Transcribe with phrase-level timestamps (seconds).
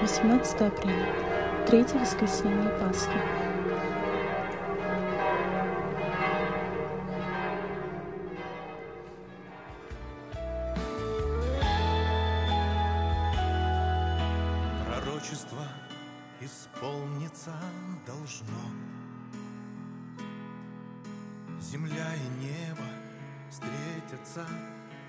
[0.00, 3.10] 18 апреля, третье воскресенье Пасхи.
[14.86, 15.64] Пророчество
[16.40, 17.52] исполниться
[18.06, 18.44] должно.
[21.60, 22.86] Земля и небо
[23.50, 24.46] встретятся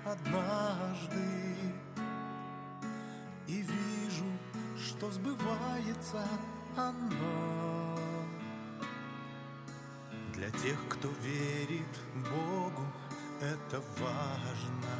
[0.04, 1.70] однажды.
[5.00, 6.22] Что сбывается
[6.76, 7.96] оно.
[10.34, 12.82] Для тех, кто верит Богу,
[13.40, 14.92] это важно.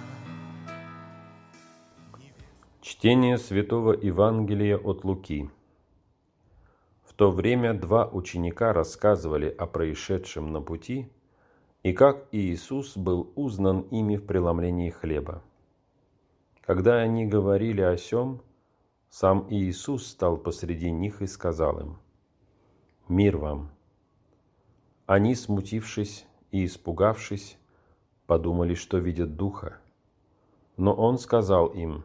[2.81, 5.51] Чтение Святого Евангелия от Луки.
[7.05, 11.11] В то время два ученика рассказывали о происшедшем на пути
[11.83, 15.43] и как Иисус был узнан ими в преломлении хлеба.
[16.63, 18.41] Когда они говорили о сем,
[19.11, 21.99] сам Иисус стал посреди них и сказал им,
[23.09, 23.71] «Мир вам!»
[25.07, 27.59] Они, смутившись и испугавшись,
[28.27, 29.79] подумали, что видят Духа.
[30.77, 32.05] Но Он сказал им,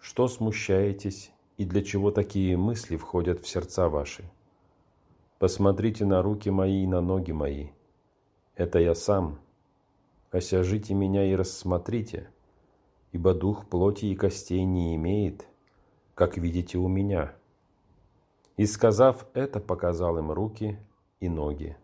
[0.00, 4.24] «Что смущаетесь и для чего такие мысли входят в сердца ваши?
[5.38, 7.68] Посмотрите на руки мои и на ноги мои.
[8.56, 9.38] Это я сам.
[10.32, 12.28] Осяжите меня и рассмотрите,
[13.12, 15.46] ибо дух плоти и костей не имеет,
[16.16, 17.32] как видите у меня».
[18.56, 20.80] И, сказав это, показал им руки
[21.20, 21.76] и ноги.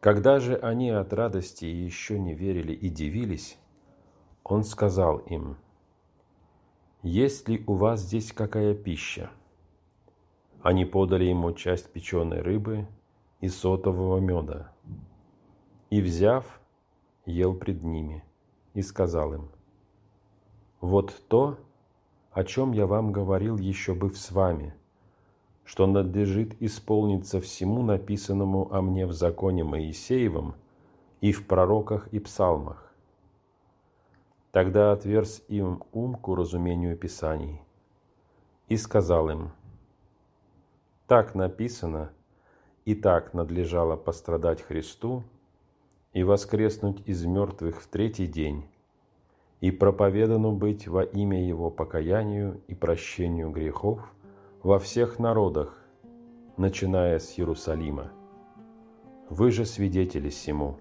[0.00, 3.56] Когда же они от радости еще не верили и дивились,
[4.44, 5.56] он сказал им,
[7.02, 9.30] «Есть ли у вас здесь какая пища?»
[10.60, 12.86] Они подали ему часть печеной рыбы
[13.40, 14.72] и сотового меда.
[15.90, 16.60] И, взяв,
[17.24, 18.22] ел пред ними
[18.74, 19.50] и сказал им,
[20.80, 21.58] «Вот то,
[22.32, 24.74] о чем я вам говорил, еще быв с вами–
[25.64, 30.54] что надлежит исполниться всему написанному о мне в законе Моисеевом
[31.20, 32.92] и в пророках и псалмах.
[34.50, 37.62] Тогда отверз им ум к уразумению Писаний
[38.68, 39.52] и сказал им,
[41.06, 42.10] «Так написано,
[42.84, 45.22] и так надлежало пострадать Христу
[46.12, 48.66] и воскреснуть из мертвых в третий день,
[49.62, 54.00] и проповедану быть во имя Его покаянию и прощению грехов–
[54.62, 55.76] во всех народах,
[56.56, 58.12] начиная с Иерусалима.
[59.28, 60.78] Вы же свидетели всему.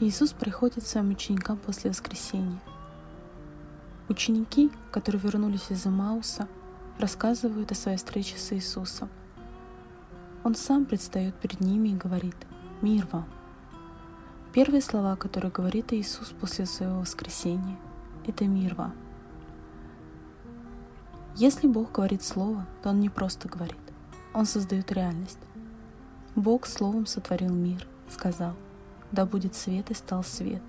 [0.00, 2.60] Иисус приходит своим ученикам после воскресения.
[4.08, 6.48] Ученики, которые вернулись из Амауса,
[6.98, 9.08] рассказывают о своей встрече с Иисусом–
[10.44, 12.36] он сам предстает перед ними и говорит
[12.82, 13.24] «Мир вам».
[14.52, 17.78] Первые слова, которые говорит Иисус после своего воскресения,
[18.26, 18.94] это «Мир вам».
[21.34, 23.80] Если Бог говорит Слово, то Он не просто говорит,
[24.34, 25.38] Он создает реальность.
[26.36, 28.52] Бог Словом сотворил мир, сказал
[29.12, 30.62] «Да будет свет» и стал свет.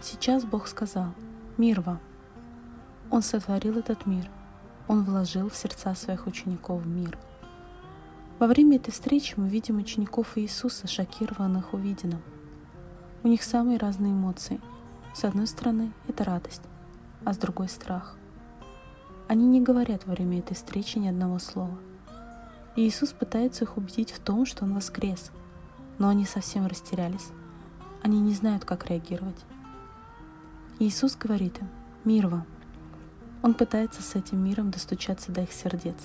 [0.00, 1.12] Сейчас Бог сказал
[1.58, 2.00] «Мир вам».
[3.12, 4.28] Он сотворил этот мир,
[4.88, 7.16] Он вложил в сердца своих учеников мир–
[8.42, 12.20] во время этой встречи мы видим учеников Иисуса, шокированных увиденным.
[13.22, 14.60] У них самые разные эмоции.
[15.14, 16.62] С одной стороны, это радость,
[17.24, 18.16] а с другой– страх.
[19.28, 21.78] Они не говорят во время этой встречи ни одного слова.
[22.74, 25.30] Иисус пытается их убедить в том, что Он воскрес,
[25.98, 27.28] но они совсем растерялись.
[28.02, 29.38] Они не знают, как реагировать.
[30.80, 31.68] Иисус говорит им
[32.02, 32.44] «Мир вам».
[33.42, 35.96] Он пытается с этим миром достучаться до их сердец.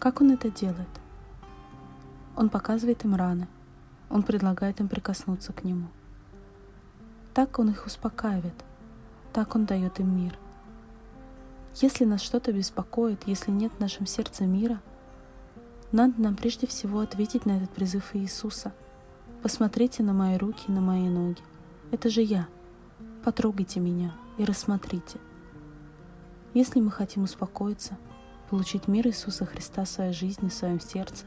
[0.00, 0.88] Как Он это делает?
[2.34, 3.46] Он показывает им раны.
[4.10, 5.86] Он предлагает им прикоснуться к Нему.
[7.32, 8.64] Так Он их успокаивает.
[9.32, 10.36] Так Он дает им мир.
[11.76, 14.80] Если нас что-то беспокоит, если нет в нашем сердце мира,
[15.92, 18.72] надо нам прежде всего ответить на этот призыв Иисуса.
[19.42, 21.42] Посмотрите на мои руки и на мои ноги.
[21.92, 22.48] Это же я.
[23.22, 25.18] Потрогайте меня и рассмотрите.
[26.56, 27.98] Если мы хотим успокоиться,
[28.48, 31.26] получить мир Иисуса Христа в своей жизни, в своем сердце,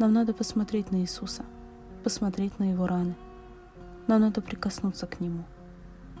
[0.00, 1.44] нам надо посмотреть на Иисуса,
[2.02, 3.14] посмотреть на Его раны.
[4.08, 5.44] Нам надо прикоснуться к Нему.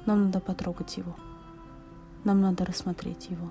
[0.06, 1.16] Нам надо потрогать Его.
[2.22, 3.50] Нам надо рассмотреть Его.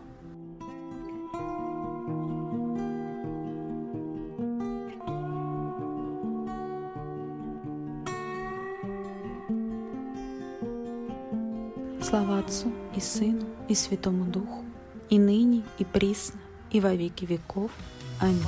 [12.03, 14.65] Слава Отцу и Сыну и Святому Духу,
[15.09, 17.71] и ныне, и присно, и во веки веков.
[18.19, 18.43] Аминь.